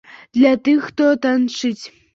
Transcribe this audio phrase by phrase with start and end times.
[0.37, 1.85] Для тых, хто танчыць!